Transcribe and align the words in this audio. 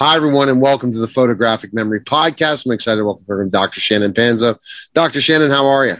Hi, 0.00 0.14
everyone, 0.14 0.48
and 0.48 0.60
welcome 0.60 0.92
to 0.92 0.98
the 0.98 1.08
Photographic 1.08 1.74
Memory 1.74 2.02
Podcast. 2.02 2.64
I'm 2.64 2.70
excited 2.70 2.98
to 2.98 3.04
welcome 3.04 3.50
Dr. 3.50 3.80
Shannon 3.80 4.14
Panza. 4.14 4.56
Dr. 4.94 5.20
Shannon, 5.20 5.50
how 5.50 5.66
are 5.66 5.86
you? 5.86 5.96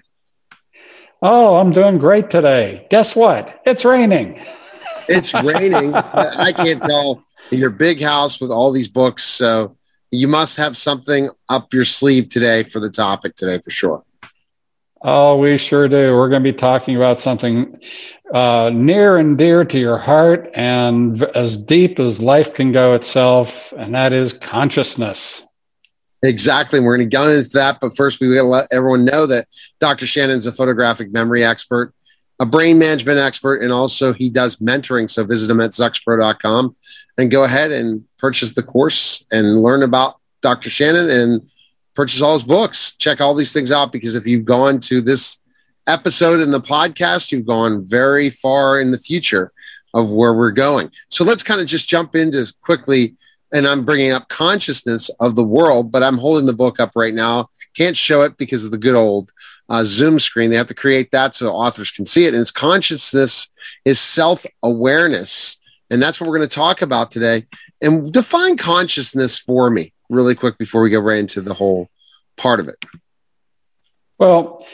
Oh, 1.20 1.56
I'm 1.56 1.72
doing 1.72 1.98
great 1.98 2.30
today. 2.30 2.86
Guess 2.90 3.16
what? 3.16 3.60
It's 3.66 3.84
raining. 3.84 4.40
It's 5.08 5.34
raining. 5.34 5.94
I 5.96 6.52
can't 6.52 6.80
tell 6.80 7.24
your 7.50 7.70
big 7.70 8.00
house 8.00 8.40
with 8.40 8.52
all 8.52 8.70
these 8.70 8.86
books. 8.86 9.24
So 9.24 9.76
you 10.12 10.28
must 10.28 10.56
have 10.58 10.76
something 10.76 11.30
up 11.48 11.74
your 11.74 11.84
sleeve 11.84 12.28
today 12.28 12.62
for 12.62 12.78
the 12.78 12.90
topic 12.90 13.34
today, 13.34 13.58
for 13.58 13.70
sure. 13.70 14.04
Oh, 15.02 15.38
we 15.38 15.58
sure 15.58 15.88
do. 15.88 16.14
We're 16.14 16.28
going 16.28 16.44
to 16.44 16.52
be 16.52 16.56
talking 16.56 16.94
about 16.94 17.18
something 17.18 17.80
uh, 18.32 18.70
near 18.72 19.16
and 19.16 19.38
dear 19.38 19.64
to 19.64 19.78
your 19.78 19.98
heart 19.98 20.50
and 20.54 21.22
as 21.34 21.56
deep 21.56 21.98
as 21.98 22.20
life 22.20 22.54
can 22.54 22.72
go 22.72 22.94
itself, 22.94 23.72
and 23.76 23.94
that 23.94 24.12
is 24.12 24.32
consciousness. 24.32 25.42
Exactly. 26.22 26.80
We're 26.80 26.96
going 26.96 27.08
to 27.08 27.16
get 27.16 27.28
into 27.28 27.48
that. 27.50 27.78
But 27.80 27.96
first, 27.96 28.20
we 28.20 28.28
will 28.28 28.48
let 28.48 28.68
everyone 28.72 29.04
know 29.04 29.26
that 29.26 29.46
Dr. 29.80 30.06
Shannon's 30.06 30.46
a 30.46 30.52
photographic 30.52 31.12
memory 31.12 31.44
expert, 31.44 31.94
a 32.40 32.46
brain 32.46 32.78
management 32.78 33.18
expert, 33.18 33.62
and 33.62 33.72
also 33.72 34.12
he 34.12 34.28
does 34.28 34.56
mentoring. 34.56 35.08
So 35.08 35.24
visit 35.24 35.50
him 35.50 35.60
at 35.60 35.70
zoxpro.com 35.70 36.76
and 37.18 37.30
go 37.30 37.44
ahead 37.44 37.70
and 37.70 38.04
purchase 38.18 38.52
the 38.52 38.62
course 38.62 39.24
and 39.30 39.58
learn 39.58 39.82
about 39.82 40.16
Dr. 40.42 40.70
Shannon 40.70 41.08
and 41.08 41.48
purchase 41.94 42.20
all 42.20 42.34
his 42.34 42.44
books. 42.44 42.92
Check 42.92 43.20
all 43.20 43.34
these 43.34 43.52
things 43.52 43.70
out 43.70 43.92
because 43.92 44.16
if 44.16 44.26
you've 44.26 44.44
gone 44.44 44.80
to 44.80 45.00
this 45.00 45.38
episode 45.88 46.40
in 46.40 46.50
the 46.50 46.60
podcast, 46.60 47.32
you've 47.32 47.46
gone 47.46 47.84
very 47.84 48.30
far 48.30 48.80
in 48.80 48.90
the 48.90 48.98
future 48.98 49.52
of 49.94 50.10
where 50.10 50.34
we're 50.34 50.52
going. 50.52 50.90
So 51.08 51.24
let's 51.24 51.42
kind 51.42 51.60
of 51.60 51.66
just 51.66 51.88
jump 51.88 52.14
into 52.14 52.52
quickly. 52.62 53.16
And 53.52 53.66
I'm 53.66 53.84
bringing 53.84 54.12
up 54.12 54.28
consciousness 54.28 55.08
of 55.20 55.34
the 55.34 55.44
world, 55.44 55.90
but 55.90 56.02
I'm 56.02 56.18
holding 56.18 56.44
the 56.44 56.52
book 56.52 56.78
up 56.78 56.92
right 56.94 57.14
now. 57.14 57.48
Can't 57.74 57.96
show 57.96 58.20
it 58.22 58.36
because 58.36 58.64
of 58.64 58.70
the 58.70 58.78
good 58.78 58.94
old 58.94 59.32
uh, 59.70 59.84
Zoom 59.84 60.18
screen. 60.18 60.50
They 60.50 60.56
have 60.56 60.66
to 60.66 60.74
create 60.74 61.10
that 61.12 61.34
so 61.34 61.50
authors 61.50 61.90
can 61.90 62.04
see 62.04 62.26
it. 62.26 62.34
And 62.34 62.42
it's 62.42 62.50
consciousness 62.50 63.48
is 63.86 63.98
self 63.98 64.44
awareness. 64.62 65.56
And 65.90 66.02
that's 66.02 66.20
what 66.20 66.28
we're 66.28 66.36
going 66.36 66.48
to 66.48 66.54
talk 66.54 66.82
about 66.82 67.10
today. 67.10 67.46
And 67.80 68.12
define 68.12 68.58
consciousness 68.58 69.38
for 69.38 69.70
me 69.70 69.94
really 70.10 70.34
quick 70.34 70.58
before 70.58 70.82
we 70.82 70.90
go 70.90 71.00
right 71.00 71.18
into 71.18 71.40
the 71.40 71.54
whole 71.54 71.88
part 72.36 72.60
of 72.60 72.68
it. 72.68 72.84
Well, 74.18 74.66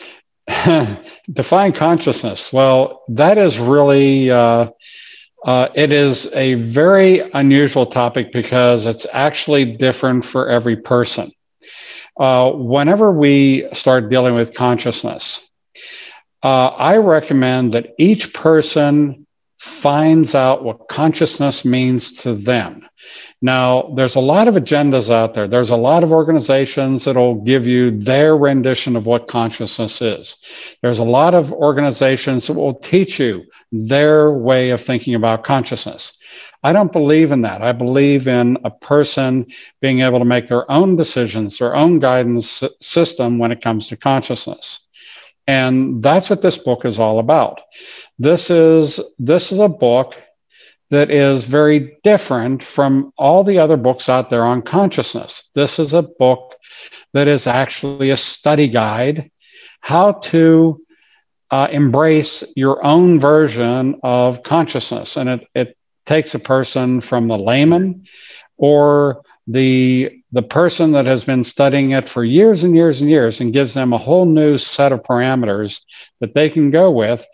define 1.32 1.72
consciousness. 1.72 2.52
Well, 2.52 3.02
that 3.08 3.38
is 3.38 3.58
really 3.58 4.30
uh, 4.30 4.68
uh, 5.44 5.68
it 5.74 5.92
is 5.92 6.26
a 6.34 6.54
very 6.54 7.20
unusual 7.32 7.86
topic 7.86 8.32
because 8.32 8.86
it's 8.86 9.06
actually 9.12 9.64
different 9.76 10.24
for 10.24 10.48
every 10.48 10.76
person. 10.76 11.32
Uh, 12.18 12.50
whenever 12.52 13.12
we 13.12 13.66
start 13.72 14.10
dealing 14.10 14.34
with 14.34 14.54
consciousness, 14.54 15.48
uh, 16.42 16.68
I 16.68 16.96
recommend 16.96 17.74
that 17.74 17.94
each 17.98 18.32
person 18.32 19.23
finds 19.64 20.34
out 20.34 20.62
what 20.62 20.88
consciousness 20.88 21.64
means 21.64 22.12
to 22.12 22.34
them. 22.34 22.86
Now, 23.40 23.92
there's 23.96 24.14
a 24.14 24.20
lot 24.20 24.48
of 24.48 24.54
agendas 24.54 25.10
out 25.10 25.34
there. 25.34 25.48
There's 25.48 25.70
a 25.70 25.76
lot 25.76 26.04
of 26.04 26.12
organizations 26.12 27.04
that'll 27.04 27.42
give 27.42 27.66
you 27.66 27.98
their 27.98 28.36
rendition 28.36 28.96
of 28.96 29.06
what 29.06 29.28
consciousness 29.28 30.00
is. 30.00 30.36
There's 30.82 30.98
a 30.98 31.04
lot 31.04 31.34
of 31.34 31.52
organizations 31.52 32.46
that 32.46 32.54
will 32.54 32.74
teach 32.74 33.18
you 33.18 33.44
their 33.72 34.32
way 34.32 34.70
of 34.70 34.82
thinking 34.82 35.14
about 35.14 35.44
consciousness. 35.44 36.16
I 36.62 36.72
don't 36.72 36.92
believe 36.92 37.32
in 37.32 37.42
that. 37.42 37.60
I 37.60 37.72
believe 37.72 38.28
in 38.28 38.56
a 38.64 38.70
person 38.70 39.46
being 39.80 40.00
able 40.00 40.18
to 40.18 40.24
make 40.24 40.46
their 40.46 40.70
own 40.70 40.96
decisions, 40.96 41.58
their 41.58 41.74
own 41.74 41.98
guidance 41.98 42.62
system 42.80 43.38
when 43.38 43.52
it 43.52 43.60
comes 43.60 43.88
to 43.88 43.96
consciousness. 43.96 44.83
And 45.46 46.02
that's 46.02 46.30
what 46.30 46.42
this 46.42 46.56
book 46.56 46.84
is 46.84 46.98
all 46.98 47.18
about. 47.18 47.60
This 48.18 48.50
is 48.50 49.00
this 49.18 49.52
is 49.52 49.58
a 49.58 49.68
book 49.68 50.14
that 50.90 51.10
is 51.10 51.44
very 51.44 51.98
different 52.04 52.62
from 52.62 53.12
all 53.16 53.42
the 53.44 53.58
other 53.58 53.76
books 53.76 54.08
out 54.08 54.30
there 54.30 54.44
on 54.44 54.62
consciousness. 54.62 55.48
This 55.54 55.78
is 55.78 55.92
a 55.92 56.02
book 56.02 56.54
that 57.12 57.28
is 57.28 57.46
actually 57.46 58.10
a 58.10 58.16
study 58.16 58.68
guide 58.68 59.30
how 59.80 60.12
to 60.12 60.80
uh, 61.50 61.68
embrace 61.70 62.42
your 62.56 62.84
own 62.84 63.20
version 63.20 64.00
of 64.02 64.42
consciousness. 64.42 65.16
And 65.16 65.28
it, 65.28 65.48
it 65.54 65.76
takes 66.06 66.34
a 66.34 66.38
person 66.38 67.00
from 67.00 67.28
the 67.28 67.38
layman 67.38 68.06
or 68.56 69.22
the 69.46 70.10
the 70.32 70.42
person 70.42 70.92
that 70.92 71.06
has 71.06 71.24
been 71.24 71.44
studying 71.44 71.90
it 71.90 72.08
for 72.08 72.24
years 72.24 72.64
and 72.64 72.74
years 72.74 73.00
and 73.00 73.10
years 73.10 73.40
and 73.40 73.52
gives 73.52 73.74
them 73.74 73.92
a 73.92 73.98
whole 73.98 74.24
new 74.24 74.58
set 74.58 74.92
of 74.92 75.02
parameters 75.02 75.80
that 76.20 76.34
they 76.34 76.48
can 76.48 76.70
go 76.70 76.90
with 76.90 77.24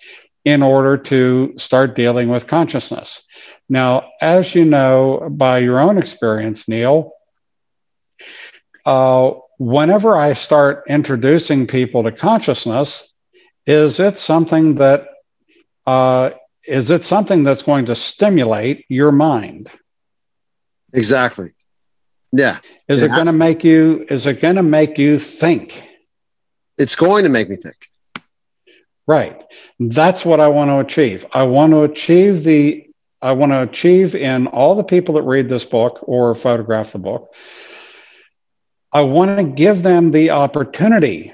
in 0.44 0.62
order 0.62 0.96
to 0.96 1.54
start 1.56 1.94
dealing 1.94 2.28
with 2.28 2.46
consciousness. 2.46 3.22
Now, 3.68 4.08
as 4.20 4.54
you 4.54 4.64
know 4.64 5.28
by 5.30 5.58
your 5.58 5.78
own 5.78 5.98
experience, 5.98 6.66
Neil, 6.66 7.12
uh, 8.84 9.32
whenever 9.58 10.16
I 10.16 10.32
start 10.32 10.84
introducing 10.88 11.66
people 11.66 12.02
to 12.02 12.12
consciousness, 12.12 13.12
is 13.66 14.00
it 14.00 14.18
something 14.18 14.76
that 14.76 15.06
uh, 15.86 16.30
is 16.64 16.90
it 16.90 17.04
something 17.04 17.44
that's 17.44 17.62
going 17.62 17.86
to 17.86 17.94
stimulate 17.94 18.84
your 18.88 19.12
mind? 19.12 19.70
Exactly. 20.92 21.50
Yeah. 22.32 22.58
Is 22.88 23.02
it, 23.02 23.06
it 23.06 23.14
going 23.14 23.26
to 23.26 23.32
make 23.32 23.64
you? 23.64 24.06
Is 24.08 24.26
it 24.26 24.40
going 24.40 24.56
to 24.56 24.62
make 24.62 24.98
you 24.98 25.18
think? 25.18 25.82
It's 26.78 26.96
going 26.96 27.24
to 27.24 27.30
make 27.30 27.48
me 27.48 27.56
think. 27.56 27.88
Right. 29.06 29.42
That's 29.78 30.24
what 30.24 30.40
I 30.40 30.48
want 30.48 30.70
to 30.70 30.78
achieve. 30.78 31.26
I 31.32 31.42
want 31.42 31.72
to 31.72 31.82
achieve 31.82 32.44
the 32.44 32.86
I 33.22 33.32
want 33.32 33.52
to 33.52 33.62
achieve 33.62 34.14
in 34.14 34.46
all 34.46 34.74
the 34.74 34.84
people 34.84 35.14
that 35.14 35.22
read 35.22 35.48
this 35.48 35.64
book 35.64 35.98
or 36.02 36.34
photograph 36.34 36.92
the 36.92 36.98
book. 36.98 37.34
I 38.92 39.02
want 39.02 39.36
to 39.36 39.44
give 39.44 39.82
them 39.82 40.10
the 40.10 40.30
opportunity 40.30 41.32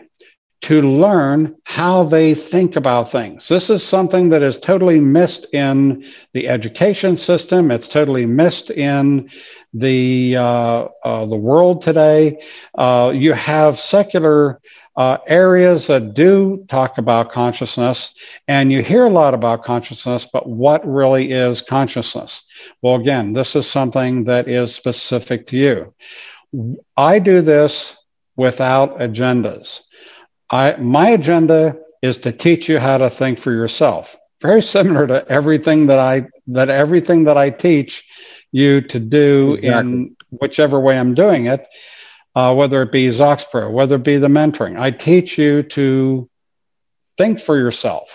to 0.63 0.83
learn 0.83 1.55
how 1.65 2.05
they 2.05 2.35
think 2.35 2.77
about 2.77 3.13
things. 3.13 3.47
This 3.47 3.71
is 3.71 3.85
something 3.85 4.31
that 4.31 4.43
is 4.43 4.59
totally 4.59 4.99
missed 4.99 5.47
in 5.53 6.05
the 6.33 6.49
education 6.49 7.17
system. 7.17 7.71
It's 7.71 7.89
totally 7.89 8.27
missed 8.27 8.71
in 8.71 9.31
the 9.79 10.37
uh, 10.37 10.89
uh, 11.05 11.27
the 11.27 11.37
world 11.37 11.83
today. 11.83 12.39
Uh, 12.77 13.13
you 13.15 13.33
have 13.33 13.79
secular 13.79 14.61
uh, 14.97 15.19
areas 15.27 15.87
that 15.89 16.15
do 16.15 16.65
talk 16.69 16.97
about 16.99 17.31
consciousness, 17.31 18.15
and 18.49 18.73
you 18.73 18.83
hear 18.83 19.05
a 19.05 19.11
lot 19.11 19.35
about 19.35 19.65
consciousness, 19.65 20.27
but 20.33 20.49
what 20.49 20.87
really 20.87 21.33
is 21.33 21.61
consciousness? 21.61 22.43
Well, 22.81 22.95
again, 22.95 23.35
this 23.35 23.55
is 23.55 23.67
something 23.67 24.25
that 24.25 24.49
is 24.49 24.75
specific 24.75 25.47
to 25.49 25.57
you. 25.57 25.95
I 26.97 27.19
do 27.19 27.43
this 27.43 27.95
without 28.37 28.99
agendas. 28.99 29.81
I, 30.51 30.77
my 30.77 31.11
agenda 31.11 31.77
is 32.03 32.19
to 32.19 32.33
teach 32.33 32.69
you 32.69 32.79
how 32.79 32.99
to 32.99 33.11
think 33.11 33.39
for 33.39 33.53
yourself. 33.53 34.17
Very 34.41 34.63
similar 34.63 35.07
to 35.07 35.29
everything 35.29 35.87
that 35.87 35.99
I 35.99 36.27
that 36.49 36.71
everything 36.71 37.25
that 37.25 37.37
I 37.37 37.51
teach 37.51 38.05
you 38.53 38.81
to 38.81 39.01
do 39.01 39.53
exactly. 39.53 39.93
in 39.93 40.17
whichever 40.31 40.81
way 40.81 40.99
I'm 40.99 41.15
doing 41.15 41.47
it 41.47 41.67
uh, 42.37 42.55
whether 42.55 42.83
it 42.83 42.93
be 42.93 43.09
ZoxPro, 43.09 43.73
whether 43.73 43.97
it 43.97 44.05
be 44.05 44.19
the 44.19 44.29
mentoring. 44.29 44.79
I 44.79 44.91
teach 44.91 45.39
you 45.39 45.63
to 45.63 46.29
think 47.17 47.41
for 47.41 47.57
yourself. 47.57 48.11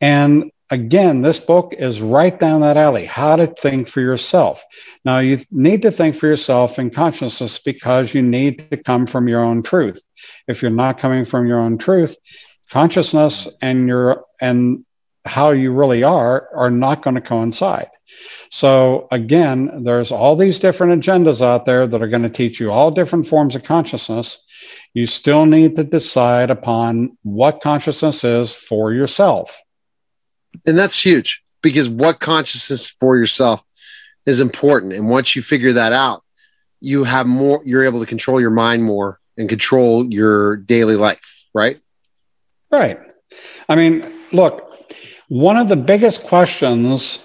And 0.00 0.50
again, 0.68 1.22
this 1.22 1.38
book 1.38 1.74
is 1.78 2.00
right 2.00 2.38
down 2.38 2.62
that 2.62 2.76
alley 2.76 3.06
how 3.06 3.36
to 3.36 3.46
think 3.46 3.88
for 3.88 4.00
yourself. 4.00 4.60
Now, 5.04 5.20
you 5.20 5.44
need 5.52 5.82
to 5.82 5.92
think 5.92 6.16
for 6.16 6.26
yourself 6.26 6.80
in 6.80 6.90
consciousness 6.90 7.60
because 7.64 8.12
you 8.12 8.20
need 8.20 8.68
to 8.72 8.76
come 8.76 9.06
from 9.06 9.28
your 9.28 9.44
own 9.44 9.62
truth. 9.62 10.02
If 10.48 10.60
you're 10.60 10.72
not 10.72 10.98
coming 10.98 11.24
from 11.24 11.46
your 11.46 11.60
own 11.60 11.78
truth, 11.78 12.16
consciousness 12.68 13.46
and 13.60 13.86
your 13.86 14.24
and 14.40 14.84
how 15.24 15.52
you 15.52 15.72
really 15.72 16.02
are 16.02 16.48
are 16.52 16.70
not 16.70 17.04
going 17.04 17.14
to 17.14 17.20
coincide. 17.20 17.90
So 18.50 19.08
again, 19.10 19.84
there's 19.84 20.12
all 20.12 20.36
these 20.36 20.58
different 20.58 21.02
agendas 21.02 21.40
out 21.40 21.64
there 21.64 21.86
that 21.86 22.02
are 22.02 22.08
going 22.08 22.22
to 22.22 22.28
teach 22.28 22.60
you 22.60 22.70
all 22.70 22.90
different 22.90 23.26
forms 23.26 23.56
of 23.56 23.64
consciousness. 23.64 24.38
You 24.94 25.06
still 25.06 25.46
need 25.46 25.76
to 25.76 25.84
decide 25.84 26.50
upon 26.50 27.16
what 27.22 27.62
consciousness 27.62 28.24
is 28.24 28.52
for 28.52 28.92
yourself. 28.92 29.50
And 30.66 30.78
that's 30.78 31.02
huge 31.02 31.42
because 31.62 31.88
what 31.88 32.20
consciousness 32.20 32.90
for 33.00 33.16
yourself 33.16 33.64
is 34.26 34.40
important. 34.40 34.92
And 34.92 35.08
once 35.08 35.34
you 35.34 35.42
figure 35.42 35.72
that 35.72 35.92
out, 35.92 36.22
you 36.80 37.04
have 37.04 37.26
more, 37.26 37.62
you're 37.64 37.84
able 37.84 38.00
to 38.00 38.06
control 38.06 38.40
your 38.40 38.50
mind 38.50 38.84
more 38.84 39.18
and 39.38 39.48
control 39.48 40.04
your 40.12 40.56
daily 40.56 40.96
life, 40.96 41.46
right? 41.54 41.80
Right. 42.70 42.98
I 43.68 43.76
mean, 43.76 44.20
look, 44.32 44.68
one 45.28 45.56
of 45.56 45.68
the 45.68 45.76
biggest 45.76 46.22
questions 46.24 47.20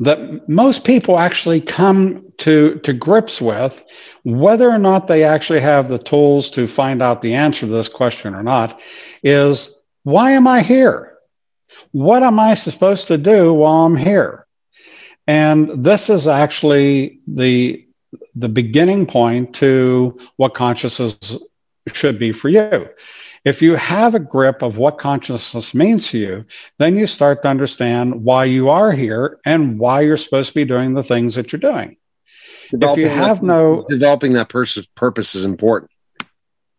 that 0.00 0.48
most 0.48 0.84
people 0.84 1.18
actually 1.18 1.60
come 1.60 2.24
to, 2.38 2.80
to 2.84 2.92
grips 2.92 3.40
with, 3.40 3.82
whether 4.24 4.68
or 4.68 4.78
not 4.78 5.06
they 5.06 5.24
actually 5.24 5.60
have 5.60 5.88
the 5.88 5.98
tools 5.98 6.50
to 6.50 6.66
find 6.66 7.02
out 7.02 7.20
the 7.20 7.34
answer 7.34 7.66
to 7.66 7.72
this 7.72 7.88
question 7.88 8.34
or 8.34 8.42
not, 8.42 8.80
is 9.22 9.70
why 10.04 10.32
am 10.32 10.46
I 10.46 10.62
here? 10.62 11.18
What 11.92 12.22
am 12.22 12.40
I 12.40 12.54
supposed 12.54 13.08
to 13.08 13.18
do 13.18 13.52
while 13.52 13.84
I'm 13.84 13.96
here? 13.96 14.46
And 15.26 15.84
this 15.84 16.08
is 16.08 16.26
actually 16.26 17.20
the, 17.26 17.86
the 18.34 18.48
beginning 18.48 19.06
point 19.06 19.54
to 19.56 20.18
what 20.36 20.54
consciousness 20.54 21.38
should 21.92 22.18
be 22.18 22.32
for 22.32 22.48
you. 22.48 22.88
If 23.44 23.62
you 23.62 23.74
have 23.74 24.14
a 24.14 24.20
grip 24.20 24.62
of 24.62 24.76
what 24.76 24.98
consciousness 24.98 25.72
means 25.72 26.08
to 26.08 26.18
you, 26.18 26.44
then 26.78 26.98
you 26.98 27.06
start 27.06 27.42
to 27.42 27.48
understand 27.48 28.22
why 28.22 28.44
you 28.44 28.68
are 28.68 28.92
here 28.92 29.38
and 29.46 29.78
why 29.78 30.02
you're 30.02 30.18
supposed 30.18 30.48
to 30.48 30.54
be 30.54 30.66
doing 30.66 30.92
the 30.92 31.02
things 31.02 31.36
that 31.36 31.52
you're 31.52 31.60
doing. 31.60 31.96
Developing 32.70 33.04
if 33.04 33.10
you 33.10 33.16
have 33.16 33.40
that, 33.40 33.46
no 33.46 33.86
developing 33.88 34.34
that 34.34 34.48
person's 34.48 34.86
purpose 34.88 35.34
is 35.34 35.44
important. 35.44 35.90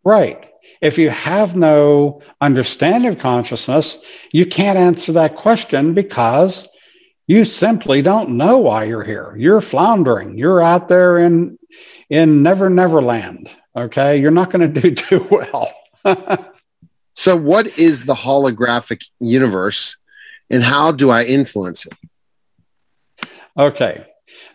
Right. 0.03 0.45
If 0.81 0.97
you 0.97 1.09
have 1.09 1.55
no 1.55 2.21
understanding 2.39 3.11
of 3.11 3.19
consciousness, 3.19 3.97
you 4.31 4.45
can't 4.45 4.77
answer 4.77 5.11
that 5.13 5.35
question 5.35 5.93
because 5.93 6.67
you 7.27 7.45
simply 7.45 8.01
don't 8.01 8.37
know 8.37 8.57
why 8.57 8.85
you're 8.85 9.03
here. 9.03 9.35
You're 9.37 9.61
floundering. 9.61 10.37
You're 10.37 10.61
out 10.61 10.89
there 10.89 11.19
in 11.19 11.57
in 12.09 12.43
never 12.43 12.69
never 12.69 13.01
land. 13.01 13.49
Okay, 13.75 14.19
you're 14.19 14.31
not 14.31 14.51
going 14.51 14.73
to 14.73 14.81
do 14.81 14.95
too 14.95 15.27
well. 15.29 15.73
so, 17.13 17.35
what 17.35 17.77
is 17.77 18.05
the 18.05 18.13
holographic 18.13 19.03
universe, 19.19 19.97
and 20.49 20.63
how 20.63 20.91
do 20.91 21.09
I 21.09 21.23
influence 21.23 21.85
it? 21.85 23.27
Okay, 23.57 24.05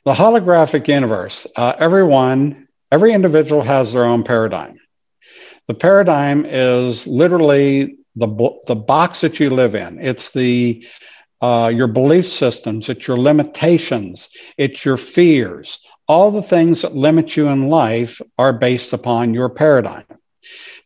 the 0.05 0.15
holographic 0.15 0.89
universe. 0.89 1.47
Uh, 1.55 1.75
everyone, 1.79 2.69
every 2.91 3.13
individual 3.13 3.63
has 3.63 3.93
their 3.93 4.05
own 4.05 4.25
paradigm. 4.25 4.79
The 5.69 5.75
paradigm 5.75 6.47
is 6.47 7.07
literally 7.07 7.97
the 8.15 8.29
the 8.67 8.75
box 8.75 9.21
that 9.21 9.39
you 9.39 9.51
live 9.51 9.75
in. 9.75 9.99
It's 10.01 10.31
the 10.31 10.85
uh, 11.43 11.71
your 11.75 11.87
belief 11.87 12.27
systems, 12.27 12.89
it's 12.89 13.07
your 13.07 13.19
limitations, 13.19 14.29
it's 14.57 14.85
your 14.85 14.97
fears. 14.97 15.79
All 16.09 16.31
the 16.31 16.43
things 16.43 16.83
that 16.83 16.95
limit 16.95 17.37
you 17.37 17.49
in 17.49 17.69
life 17.69 18.23
are 18.39 18.53
based 18.53 18.93
upon 18.95 19.35
your 19.35 19.51
paradigm. 19.51 20.05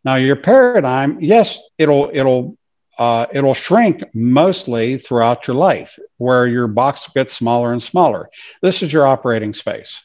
Now, 0.03 0.15
your 0.15 0.35
paradigm, 0.35 1.19
yes, 1.21 1.59
it'll 1.77 2.09
it'll 2.13 2.57
uh, 2.97 3.25
it'll 3.33 3.53
shrink 3.53 4.03
mostly 4.13 4.97
throughout 4.97 5.47
your 5.47 5.55
life, 5.55 5.97
where 6.17 6.45
your 6.47 6.67
box 6.67 7.07
gets 7.15 7.33
smaller 7.33 7.73
and 7.73 7.81
smaller. 7.81 8.29
This 8.61 8.83
is 8.83 8.93
your 8.93 9.07
operating 9.07 9.53
space. 9.53 10.03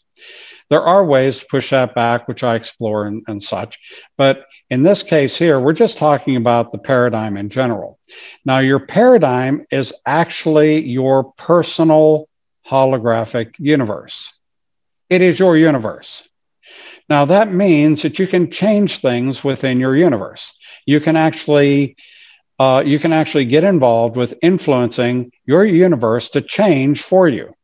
There 0.69 0.83
are 0.83 1.05
ways 1.05 1.39
to 1.39 1.47
push 1.51 1.71
that 1.71 1.95
back, 1.95 2.27
which 2.27 2.43
I 2.43 2.57
explore 2.57 3.07
and, 3.07 3.23
and 3.29 3.43
such. 3.43 3.79
But 4.17 4.47
in 4.69 4.83
this 4.83 5.03
case 5.03 5.37
here, 5.37 5.61
we're 5.61 5.73
just 5.75 5.99
talking 5.99 6.37
about 6.37 6.73
the 6.73 6.79
paradigm 6.79 7.37
in 7.37 7.51
general. 7.51 7.99
Now, 8.45 8.59
your 8.59 8.81
paradigm 8.81 9.67
is 9.71 9.93
actually 10.05 10.85
your 10.85 11.33
personal 11.35 12.29
holographic 12.69 13.55
universe. 13.59 14.33
It 15.09 15.23
is 15.23 15.39
your 15.39 15.57
universe. 15.57 16.29
Now, 17.09 17.25
that 17.27 17.53
means 17.53 18.03
that 18.03 18.19
you 18.19 18.27
can 18.27 18.51
change 18.51 19.01
things 19.01 19.45
within 19.45 19.79
your 19.79 19.97
universe. 19.97 20.53
You 20.87 21.01
can 21.01 21.17
actually 21.17 21.97
uh, 22.59 22.83
you 22.85 22.99
can 22.99 23.13
actually 23.13 23.45
get 23.45 23.65
involved 23.65 24.17
with 24.17 24.35
influencing 24.43 25.31
your 25.45 25.65
universe 25.65 26.31
to 26.31 26.41
change 26.41 27.03
for 27.03 27.29
you. 27.29 27.55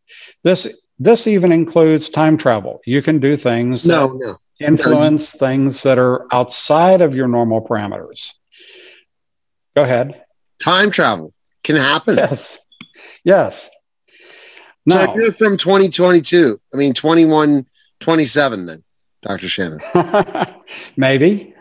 This 0.45 0.67
this 0.99 1.27
even 1.27 1.51
includes 1.51 2.11
time 2.11 2.37
travel. 2.37 2.81
You 2.85 3.03
can 3.03 3.19
do 3.19 3.37
things 3.37 3.85
no, 3.85 4.19
no. 4.21 4.37
influence 4.61 5.35
no. 5.35 5.39
things 5.39 5.83
that 5.83 5.99
are 5.99 6.27
outside 6.33 7.01
of 7.01 7.15
your 7.15 7.27
normal 7.27 7.67
parameters. 7.67 8.33
Go 9.75 9.83
ahead. 9.83 10.23
Time 10.61 10.91
travel 10.91 11.33
can 11.65 11.77
happen. 11.77 12.17
Yes. 12.17 12.59
Yes. 13.25 13.71
Now, 14.85 15.07
so 15.07 15.21
you're 15.21 15.33
from 15.33 15.57
2022. 15.57 16.61
I 16.75 16.77
mean, 16.77 16.93
21, 16.93 17.67
27 18.01 18.67
then. 18.67 18.83
Dr. 19.23 19.49
Shannon? 19.49 19.81
Maybe. 20.97 21.55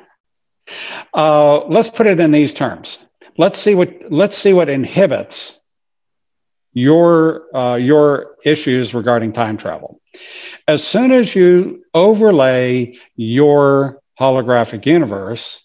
Uh, 1.14 1.66
let's 1.66 1.90
put 1.90 2.08
it 2.08 2.20
in 2.20 2.32
these 2.32 2.54
terms. 2.54 2.98
Let's 3.38 3.58
see 3.60 3.76
what 3.76 3.90
let's 4.10 4.38
see 4.38 4.54
what 4.54 4.70
inhibits 4.70 5.58
your 6.74 7.56
uh, 7.56 7.76
your 7.76 8.36
issues 8.44 8.94
regarding 8.94 9.34
time 9.34 9.58
travel. 9.58 10.00
As 10.68 10.84
soon 10.84 11.12
as 11.12 11.34
you 11.36 11.84
overlay 11.94 12.98
your 13.16 14.02
holographic 14.20 14.86
universe 14.86 15.62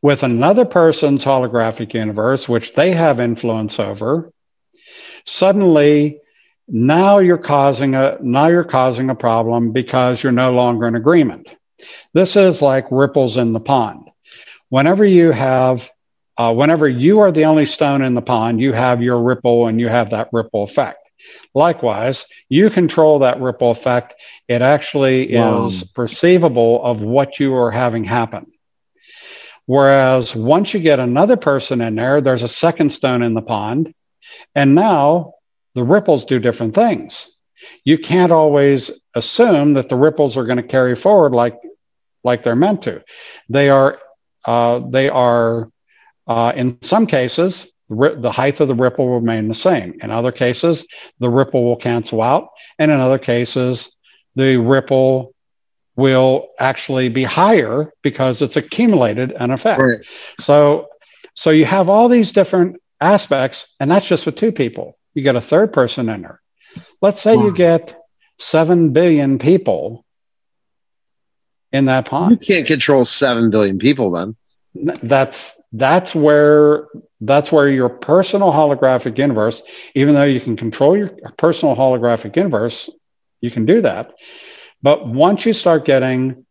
with 0.00 0.22
another 0.22 0.64
person's 0.64 1.24
holographic 1.24 1.94
universe, 1.94 2.48
which 2.48 2.74
they 2.74 2.92
have 2.92 3.20
influence 3.20 3.78
over, 3.78 4.32
suddenly 5.26 6.18
now 6.68 7.18
you're 7.18 7.38
causing 7.38 7.94
a 7.94 8.18
now 8.20 8.48
you're 8.48 8.64
causing 8.64 9.10
a 9.10 9.14
problem 9.14 9.72
because 9.72 10.22
you're 10.22 10.32
no 10.32 10.52
longer 10.52 10.86
in 10.86 10.94
agreement. 10.94 11.48
This 12.14 12.36
is 12.36 12.62
like 12.62 12.86
ripples 12.90 13.36
in 13.36 13.52
the 13.52 13.60
pond. 13.60 14.08
Whenever 14.68 15.04
you 15.04 15.32
have 15.32 15.90
uh, 16.38 16.52
whenever 16.52 16.88
you 16.88 17.20
are 17.20 17.32
the 17.32 17.44
only 17.44 17.66
stone 17.66 18.02
in 18.02 18.14
the 18.14 18.22
pond, 18.22 18.60
you 18.60 18.72
have 18.72 19.02
your 19.02 19.20
ripple 19.20 19.66
and 19.66 19.80
you 19.80 19.88
have 19.88 20.10
that 20.10 20.28
ripple 20.32 20.64
effect. 20.64 20.98
Likewise, 21.54 22.24
you 22.48 22.70
control 22.70 23.20
that 23.20 23.40
ripple 23.40 23.70
effect. 23.70 24.14
It 24.48 24.62
actually 24.62 25.36
wow. 25.36 25.68
is 25.68 25.84
perceivable 25.94 26.82
of 26.82 27.02
what 27.02 27.38
you 27.38 27.54
are 27.54 27.70
having 27.70 28.04
happen. 28.04 28.46
Whereas 29.66 30.34
once 30.34 30.74
you 30.74 30.80
get 30.80 30.98
another 30.98 31.36
person 31.36 31.80
in 31.80 31.94
there, 31.94 32.20
there's 32.20 32.42
a 32.42 32.48
second 32.48 32.90
stone 32.90 33.22
in 33.22 33.34
the 33.34 33.42
pond. 33.42 33.94
And 34.54 34.74
now 34.74 35.34
the 35.74 35.84
ripples 35.84 36.24
do 36.24 36.38
different 36.38 36.74
things. 36.74 37.30
You 37.84 37.98
can't 37.98 38.32
always 38.32 38.90
assume 39.14 39.74
that 39.74 39.88
the 39.88 39.96
ripples 39.96 40.36
are 40.36 40.44
going 40.44 40.56
to 40.56 40.62
carry 40.62 40.96
forward 40.96 41.32
like 41.32 41.56
like 42.24 42.42
they're 42.42 42.56
meant 42.56 42.82
to. 42.82 43.02
They 43.48 43.68
are 43.68 43.98
uh, 44.44 44.80
they 44.90 45.08
are 45.08 45.70
uh, 46.26 46.52
in 46.54 46.78
some 46.82 47.06
cases 47.06 47.66
the 47.88 48.32
height 48.32 48.60
of 48.60 48.68
the 48.68 48.74
ripple 48.74 49.06
will 49.06 49.20
remain 49.20 49.48
the 49.48 49.54
same. 49.54 49.98
In 50.02 50.10
other 50.10 50.32
cases, 50.32 50.84
the 51.18 51.28
ripple 51.28 51.64
will 51.64 51.76
cancel 51.76 52.22
out, 52.22 52.48
and 52.78 52.90
in 52.90 53.00
other 53.00 53.18
cases, 53.18 53.90
the 54.34 54.56
ripple 54.56 55.34
will 55.94 56.48
actually 56.58 57.10
be 57.10 57.24
higher 57.24 57.92
because 58.02 58.40
it's 58.40 58.56
accumulated 58.56 59.32
an 59.32 59.50
effect. 59.50 59.82
Right. 59.82 59.98
So, 60.40 60.88
so 61.34 61.50
you 61.50 61.66
have 61.66 61.90
all 61.90 62.08
these 62.08 62.32
different 62.32 62.80
aspects, 63.00 63.66
and 63.78 63.90
that's 63.90 64.06
just 64.06 64.24
with 64.24 64.36
two 64.36 64.52
people 64.52 64.96
you 65.14 65.22
get 65.22 65.36
a 65.36 65.40
third 65.40 65.72
person 65.72 66.08
in 66.08 66.22
there. 66.22 66.40
Let's 67.00 67.20
say 67.20 67.36
wow. 67.36 67.44
you 67.44 67.50
hmm. 67.50 67.56
get 67.56 68.00
7 68.38 68.92
billion 68.92 69.38
people 69.38 70.04
in 71.72 71.86
that 71.86 72.06
pond. 72.06 72.32
You 72.32 72.54
can't 72.54 72.66
control 72.66 73.04
7 73.04 73.50
billion 73.50 73.78
people 73.78 74.10
then. 74.12 74.36
That's 74.74 75.58
that's 75.72 76.14
where 76.14 76.86
that's 77.20 77.52
where 77.52 77.68
your 77.68 77.88
personal 77.88 78.52
holographic 78.52 79.18
universe, 79.18 79.62
even 79.94 80.14
though 80.14 80.24
you 80.24 80.40
can 80.40 80.56
control 80.56 80.96
your 80.96 81.10
personal 81.38 81.76
holographic 81.76 82.36
universe, 82.36 82.88
you 83.40 83.50
can 83.50 83.66
do 83.66 83.82
that. 83.82 84.12
But 84.82 85.06
once 85.06 85.46
you 85.46 85.52
start 85.52 85.84
getting 85.84 86.46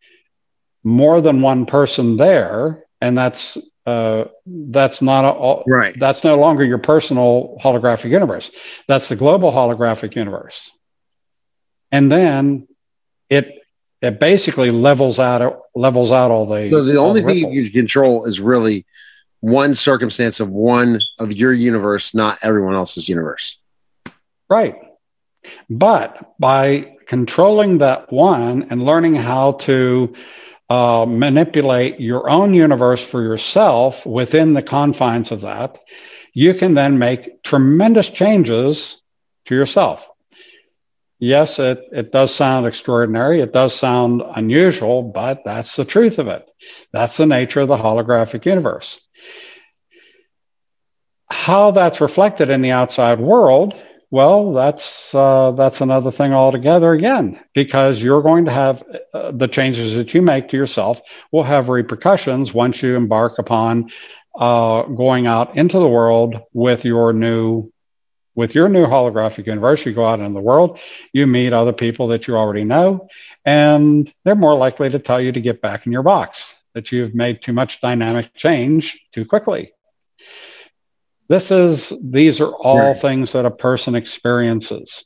more 0.84 1.22
than 1.22 1.42
one 1.42 1.66
person 1.66 2.18
there, 2.18 2.86
and 3.02 3.18
that's 3.18 3.58
uh, 3.86 4.26
that's 4.46 5.02
not 5.02 5.26
a, 5.26 5.64
right. 5.68 5.96
That's 5.98 6.24
no 6.24 6.38
longer 6.38 6.64
your 6.64 6.78
personal 6.78 7.58
holographic 7.64 8.12
universe. 8.12 8.52
That's 8.88 9.08
the 9.10 9.16
global 9.16 9.52
holographic 9.52 10.16
universe. 10.16 10.72
And 11.92 12.12
then 12.12 12.68
it 13.30 13.64
it 14.02 14.20
basically 14.20 14.72
levels 14.72 15.20
out 15.20 15.62
levels 15.76 16.12
out 16.12 16.32
all 16.32 16.46
the. 16.46 16.70
So 16.70 16.84
the 16.84 16.98
only 16.98 17.22
thing 17.22 17.52
you 17.52 17.64
can 17.64 17.82
control 17.82 18.26
is 18.26 18.40
really 18.40 18.86
one 19.40 19.74
circumstance 19.74 20.40
of 20.40 20.50
one 20.50 21.00
of 21.20 21.34
your 21.34 21.54
universe, 21.54 22.14
not 22.14 22.38
everyone 22.44 22.76
else's 22.76 23.10
universe. 23.10 23.58
Right. 24.50 24.76
But 25.70 26.36
by 26.40 26.98
controlling 27.08 27.80
that 27.80 28.12
one 28.14 28.68
and 28.70 28.86
learning 28.86 29.16
how 29.16 29.54
to 29.54 30.14
uh, 30.72 31.06
manipulate 31.06 32.00
your 32.00 32.30
own 32.30 32.54
universe 32.54 33.04
for 33.04 33.22
yourself 33.22 34.06
within 34.06 34.54
the 34.54 34.62
confines 34.62 35.30
of 35.30 35.42
that, 35.42 35.78
you 36.34 36.54
can 36.54 36.76
then 36.76 36.98
make 36.98 37.44
tremendous 37.44 38.08
changes 38.08 39.02
to 39.48 39.54
yourself. 39.54 40.08
Yes, 41.20 41.60
it, 41.60 41.80
it 41.92 42.14
does 42.14 42.34
sound 42.34 42.68
extraordinary. 42.68 43.42
It 43.42 43.52
does 43.52 43.76
sound 43.76 44.22
unusual, 44.36 45.04
but 45.04 45.42
that's 45.44 45.76
the 45.76 45.84
truth 45.84 46.20
of 46.20 46.30
it. 46.30 46.48
That's 46.94 47.18
the 47.18 47.26
nature 47.26 47.60
of 47.60 47.68
the 47.68 47.76
holographic 47.76 48.46
universe. 48.46 49.06
How 51.30 51.72
that's 51.72 52.00
reflected 52.00 52.50
in 52.50 52.62
the 52.62 52.72
outside 52.72 53.20
world 53.20 53.74
well, 54.12 54.54
that's 54.54 55.16
uh, 55.16 55.52
that's 55.52 55.80
another 55.80 56.12
thing 56.12 56.34
altogether 56.34 56.92
again, 56.92 57.40
because 57.54 58.02
you're 58.04 58.22
going 58.22 58.46
to 58.46 58.52
have 58.52 58.84
uh, 59.14 59.32
the 59.32 59.48
changes 59.48 59.96
that 59.96 60.14
you 60.14 60.22
make 60.22 60.50
to 60.50 60.58
yourself 60.58 61.00
will 61.32 61.44
have 61.44 61.70
repercussions 61.70 62.54
once 62.54 62.84
you 62.84 62.98
embark 62.98 63.40
upon 63.40 63.90
uh, 64.36 64.84
going 64.84 65.28
out 65.28 65.58
into 65.58 65.80
the 65.80 65.88
world 65.88 66.36
with 66.54 66.84
your 66.84 67.14
new 67.14 67.72
with 68.36 68.54
your 68.54 68.70
new 68.70 68.86
holographic 68.86 69.48
universe. 69.48 69.86
You 69.86 69.94
go 69.94 70.06
out 70.06 70.20
in 70.20 70.34
the 70.34 70.42
world, 70.42 70.78
you 71.14 71.26
meet 71.26 71.54
other 71.54 71.74
people 71.74 72.10
that 72.10 72.28
you 72.28 72.36
already 72.36 72.66
know, 72.66 73.08
and 73.46 74.12
they're 74.26 74.36
more 74.36 74.58
likely 74.58 74.90
to 74.90 75.00
tell 75.00 75.22
you 75.22 75.32
to 75.32 75.42
get 75.42 75.62
back 75.62 75.86
in 75.86 75.92
your 75.94 76.04
box 76.04 76.54
that 76.74 76.92
you've 76.92 77.16
made 77.16 77.42
too 77.42 77.54
much 77.54 77.82
dynamic 77.82 78.34
change 78.36 79.00
too 79.14 79.26
quickly. 79.26 79.74
This 81.32 81.50
is 81.50 81.94
these 82.04 82.42
are 82.42 82.52
all 82.52 82.78
right. 82.78 83.02
things 83.02 83.32
that 83.32 83.46
a 83.46 83.52
person 83.52 83.96
experiences. 83.96 85.06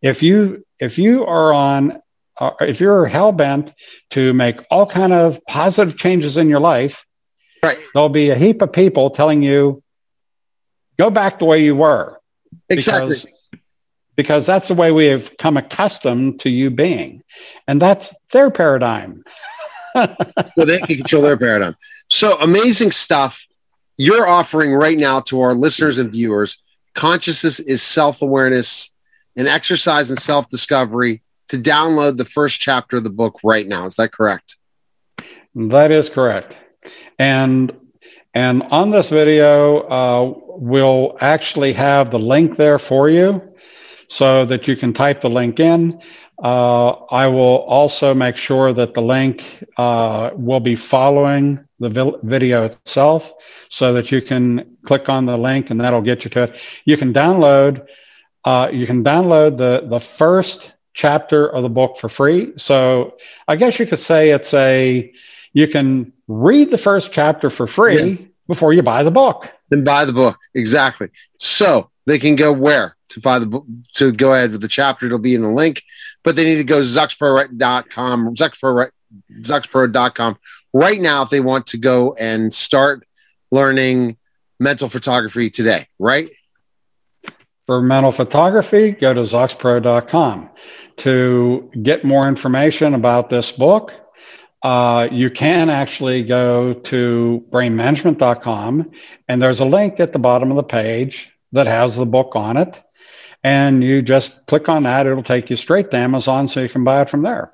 If 0.00 0.22
you 0.22 0.64
if 0.78 0.96
you 0.96 1.26
are 1.26 1.52
on 1.52 2.00
uh, 2.40 2.52
if 2.60 2.80
you're 2.80 3.04
hell 3.04 3.30
bent 3.30 3.70
to 4.12 4.32
make 4.32 4.56
all 4.70 4.86
kind 4.86 5.12
of 5.12 5.38
positive 5.46 5.98
changes 5.98 6.38
in 6.38 6.48
your 6.48 6.60
life, 6.60 7.04
right. 7.62 7.76
there'll 7.92 8.08
be 8.08 8.30
a 8.30 8.36
heap 8.36 8.62
of 8.62 8.72
people 8.72 9.10
telling 9.10 9.42
you 9.42 9.82
go 10.98 11.10
back 11.10 11.40
the 11.40 11.44
way 11.44 11.62
you 11.62 11.76
were. 11.76 12.18
Exactly. 12.70 13.16
Because, 13.16 13.26
because 14.16 14.46
that's 14.46 14.68
the 14.68 14.74
way 14.74 14.92
we 14.92 15.04
have 15.08 15.36
come 15.36 15.58
accustomed 15.58 16.40
to 16.40 16.48
you 16.48 16.70
being. 16.70 17.22
And 17.68 17.82
that's 17.82 18.14
their 18.32 18.50
paradigm. 18.50 19.24
so 19.94 20.64
they 20.64 20.78
can 20.78 20.96
control 20.96 21.20
their 21.20 21.36
paradigm. 21.36 21.76
So 22.08 22.38
amazing 22.38 22.92
stuff 22.92 23.46
you're 24.00 24.26
offering 24.26 24.72
right 24.72 24.96
now 24.96 25.20
to 25.20 25.42
our 25.42 25.52
listeners 25.52 25.98
and 25.98 26.10
viewers 26.10 26.56
consciousness 26.94 27.60
is 27.60 27.82
self-awareness 27.82 28.90
and 29.36 29.46
exercise 29.46 30.08
and 30.08 30.18
self-discovery 30.18 31.22
to 31.48 31.58
download 31.58 32.16
the 32.16 32.24
first 32.24 32.60
chapter 32.60 32.96
of 32.96 33.04
the 33.04 33.10
book 33.10 33.38
right 33.44 33.68
now. 33.68 33.84
Is 33.84 33.96
that 33.96 34.10
correct? 34.10 34.56
That 35.54 35.90
is 35.90 36.08
correct. 36.08 36.56
And 37.18 37.72
and 38.32 38.62
on 38.64 38.90
this 38.90 39.10
video 39.10 39.80
uh, 39.80 40.34
we'll 40.46 41.18
actually 41.20 41.74
have 41.74 42.10
the 42.10 42.18
link 42.18 42.56
there 42.56 42.78
for 42.78 43.10
you 43.10 43.42
so 44.08 44.46
that 44.46 44.66
you 44.66 44.76
can 44.76 44.94
type 44.94 45.20
the 45.20 45.30
link 45.30 45.60
in 45.60 46.00
uh, 46.42 46.90
I 47.10 47.26
will 47.26 47.58
also 47.68 48.14
make 48.14 48.36
sure 48.36 48.72
that 48.72 48.94
the 48.94 49.02
link 49.02 49.44
uh, 49.76 50.30
will 50.34 50.60
be 50.60 50.76
following 50.76 51.66
the 51.78 52.18
video 52.22 52.64
itself 52.64 53.32
so 53.68 53.92
that 53.92 54.10
you 54.10 54.22
can 54.22 54.76
click 54.84 55.08
on 55.08 55.26
the 55.26 55.36
link 55.36 55.70
and 55.70 55.80
that'll 55.80 56.02
get 56.02 56.24
you 56.24 56.30
to 56.30 56.44
it. 56.44 56.56
You 56.84 56.96
can 56.96 57.12
download 57.12 57.86
uh, 58.44 58.70
you 58.72 58.86
can 58.86 59.04
download 59.04 59.58
the 59.58 59.86
the 59.86 60.00
first 60.00 60.72
chapter 60.94 61.46
of 61.46 61.62
the 61.62 61.68
book 61.68 61.98
for 61.98 62.08
free. 62.08 62.52
So 62.56 63.16
I 63.46 63.56
guess 63.56 63.78
you 63.78 63.86
could 63.86 63.98
say 63.98 64.30
it's 64.30 64.54
a 64.54 65.12
you 65.52 65.68
can 65.68 66.12
read 66.28 66.70
the 66.70 66.78
first 66.78 67.12
chapter 67.12 67.50
for 67.50 67.66
free 67.66 68.02
yeah. 68.02 68.26
before 68.46 68.72
you 68.72 68.82
buy 68.82 69.02
the 69.02 69.10
book. 69.10 69.50
Then 69.68 69.84
buy 69.84 70.04
the 70.04 70.12
book 70.12 70.38
exactly. 70.54 71.08
So 71.38 71.90
they 72.06 72.18
can 72.18 72.34
go 72.34 72.52
where 72.52 72.96
to 73.10 73.20
the 73.20 73.82
to 73.94 74.12
go 74.12 74.32
ahead 74.32 74.52
with 74.52 74.60
the 74.60 74.68
chapter. 74.68 75.06
It'll 75.06 75.18
be 75.18 75.34
in 75.34 75.42
the 75.42 75.50
link, 75.50 75.82
but 76.22 76.36
they 76.36 76.44
need 76.44 76.56
to 76.56 76.64
go 76.64 76.80
zoxpro.com, 76.80 78.34
zoxpro, 78.34 78.90
zoxpro.com 79.40 80.38
right 80.72 81.00
now 81.00 81.22
if 81.22 81.30
they 81.30 81.40
want 81.40 81.66
to 81.68 81.78
go 81.78 82.14
and 82.14 82.52
start 82.52 83.06
learning 83.50 84.16
mental 84.58 84.88
photography 84.88 85.50
today, 85.50 85.86
right? 85.98 86.28
For 87.66 87.80
mental 87.80 88.12
photography, 88.12 88.92
go 88.92 89.14
to 89.14 89.22
zoxpro.com. 89.22 90.50
To 90.98 91.70
get 91.82 92.04
more 92.04 92.28
information 92.28 92.94
about 92.94 93.30
this 93.30 93.50
book, 93.52 93.92
uh, 94.62 95.08
you 95.10 95.30
can 95.30 95.70
actually 95.70 96.22
go 96.22 96.74
to 96.74 97.44
brainmanagement.com, 97.50 98.90
and 99.28 99.42
there's 99.42 99.60
a 99.60 99.64
link 99.64 100.00
at 100.00 100.12
the 100.12 100.18
bottom 100.18 100.50
of 100.50 100.56
the 100.56 100.62
page 100.62 101.30
that 101.52 101.66
has 101.66 101.96
the 101.96 102.04
book 102.04 102.32
on 102.36 102.56
it. 102.56 102.78
And 103.42 103.82
you 103.82 104.02
just 104.02 104.46
click 104.46 104.68
on 104.68 104.82
that, 104.82 105.06
it'll 105.06 105.22
take 105.22 105.48
you 105.48 105.56
straight 105.56 105.90
to 105.90 105.96
Amazon 105.96 106.46
so 106.46 106.60
you 106.60 106.68
can 106.68 106.84
buy 106.84 107.00
it 107.02 107.08
from 107.08 107.22
there. 107.22 107.52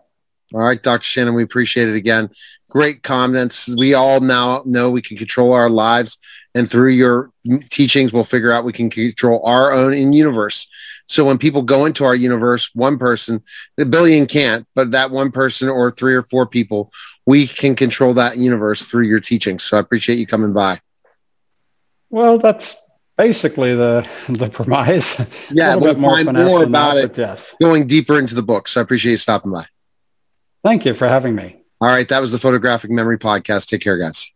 All 0.55 0.61
right, 0.61 0.83
Dr. 0.83 1.05
Shannon, 1.05 1.35
we 1.35 1.43
appreciate 1.43 1.89
it 1.89 1.97
again. 1.97 2.31
Great 2.71 3.03
comments. 3.03 3.69
We 3.77 3.95
all 3.95 4.21
now 4.21 4.63
know 4.65 4.91
we 4.91 5.03
can 5.03 5.17
control 5.17 5.53
our 5.53 5.69
lives, 5.69 6.19
and 6.55 6.71
through 6.71 6.91
your 6.91 7.31
teachings, 7.71 8.13
we'll 8.13 8.25
figure 8.25 8.53
out 8.53 8.65
we 8.65 8.73
can 8.73 8.91
control 8.91 9.45
our 9.45 9.73
own 9.73 9.93
in 9.93 10.13
universe. 10.13 10.69
So 11.07 11.25
when 11.25 11.39
people 11.39 11.63
go 11.63 11.85
into 11.85 12.05
our 12.05 12.15
universe, 12.15 12.71
one 12.75 12.99
person, 12.99 13.43
the 13.77 13.87
billion 13.87 14.27
can't, 14.27 14.67
but 14.75 14.91
that 14.93 15.11
one 15.11 15.31
person 15.31 15.69
or 15.69 15.91
three 15.91 16.15
or 16.15 16.23
four 16.23 16.47
people, 16.47 16.93
we 17.27 17.47
can 17.47 17.75
control 17.75 18.15
that 18.15 18.39
universe 18.39 18.83
through 18.83 19.05
your 19.05 19.21
teachings. 19.21 19.65
So 19.65 19.77
I 19.77 19.81
appreciate 19.81 20.19
you 20.19 20.27
coming 20.27 20.53
by. 20.53 20.81
Well, 22.11 22.39
that's 22.39 22.75
basically 23.17 23.75
the 23.75 24.09
the 24.29 24.49
premise. 24.49 25.17
Yeah, 25.51 25.77
we'll 25.77 25.95
find 25.95 26.33
more 26.33 26.65
about 26.65 26.95
that, 26.95 27.13
it. 27.13 27.19
Yes. 27.19 27.55
Going 27.61 27.87
deeper 27.87 28.19
into 28.19 28.35
the 28.35 28.43
book. 28.43 28.69
So 28.69 28.81
I 28.81 28.83
appreciate 28.83 29.13
you 29.13 29.17
stopping 29.19 29.53
by. 29.53 29.67
Thank 30.63 30.85
you 30.85 30.95
for 30.95 31.09
having 31.09 31.35
me. 31.35 31.57
All 31.81 31.89
right. 31.89 32.09
That 32.09 32.21
was 32.21 32.33
the 32.33 32.39
Photographic 32.39 32.91
Memory 32.91 33.19
Podcast. 33.19 33.69
Take 33.69 33.83
care, 33.83 33.99
guys. 33.99 34.33